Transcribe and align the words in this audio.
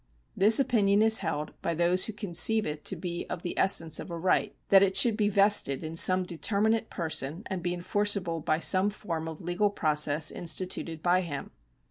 ^ 0.01 0.03
This 0.35 0.59
opinion 0.59 1.03
is 1.03 1.19
held 1.19 1.51
by 1.61 1.75
those 1.75 2.05
who 2.05 2.11
conceive 2.13 2.65
it 2.65 2.83
to 2.85 2.95
be 2.95 3.27
of 3.29 3.43
the 3.43 3.55
essence 3.55 3.99
of 3.99 4.09
a 4.09 4.17
right, 4.17 4.55
that 4.69 4.81
it 4.81 4.97
should 4.97 5.15
be 5.15 5.29
vested 5.29 5.83
in 5.83 5.95
some 5.95 6.23
determinate 6.23 6.89
person, 6.89 7.43
and 7.45 7.61
be 7.61 7.71
enforceable 7.75 8.39
by 8.39 8.59
some 8.61 8.89
form 8.89 9.27
of 9.27 9.41
legal 9.41 9.69
process 9.69 10.31
instituted 10.31 11.03
by 11.03 11.21
him. 11.21 11.51